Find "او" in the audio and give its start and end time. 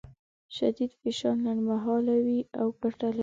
2.59-2.67